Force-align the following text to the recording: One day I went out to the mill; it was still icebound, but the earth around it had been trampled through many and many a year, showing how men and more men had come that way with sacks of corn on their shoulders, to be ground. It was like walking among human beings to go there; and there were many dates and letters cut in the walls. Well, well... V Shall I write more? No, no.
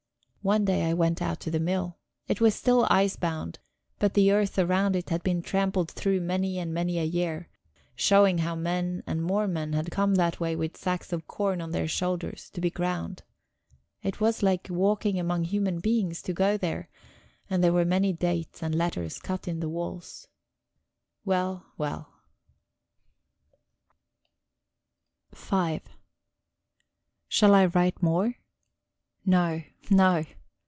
One 0.43 0.65
day 0.65 0.85
I 0.89 0.95
went 0.95 1.21
out 1.21 1.39
to 1.41 1.51
the 1.51 1.59
mill; 1.59 1.99
it 2.27 2.41
was 2.41 2.55
still 2.55 2.87
icebound, 2.89 3.59
but 3.99 4.15
the 4.15 4.31
earth 4.31 4.57
around 4.57 4.95
it 4.95 5.11
had 5.11 5.21
been 5.21 5.43
trampled 5.43 5.91
through 5.91 6.19
many 6.19 6.57
and 6.57 6.73
many 6.73 6.97
a 6.97 7.03
year, 7.03 7.47
showing 7.93 8.39
how 8.39 8.55
men 8.55 9.03
and 9.05 9.21
more 9.21 9.47
men 9.47 9.73
had 9.73 9.91
come 9.91 10.15
that 10.15 10.39
way 10.39 10.55
with 10.55 10.75
sacks 10.77 11.13
of 11.13 11.27
corn 11.27 11.61
on 11.61 11.69
their 11.73 11.87
shoulders, 11.87 12.49
to 12.55 12.59
be 12.59 12.71
ground. 12.71 13.21
It 14.01 14.19
was 14.19 14.41
like 14.41 14.65
walking 14.67 15.19
among 15.19 15.43
human 15.43 15.79
beings 15.79 16.23
to 16.23 16.33
go 16.33 16.57
there; 16.57 16.89
and 17.47 17.63
there 17.63 17.71
were 17.71 17.85
many 17.85 18.11
dates 18.11 18.63
and 18.63 18.73
letters 18.73 19.19
cut 19.19 19.47
in 19.47 19.59
the 19.59 19.69
walls. 19.69 20.27
Well, 21.23 21.67
well... 21.77 22.15
V 25.35 25.81
Shall 27.27 27.53
I 27.53 27.67
write 27.67 28.01
more? 28.01 28.37
No, 29.23 29.61
no. 29.91 30.25